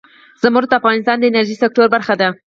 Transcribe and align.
زمرد 0.41 0.67
د 0.71 0.73
افغانستان 0.79 1.15
د 1.19 1.23
انرژۍ 1.29 1.55
سکتور 1.63 1.87
برخه 1.95 2.13
ده. 2.21 2.27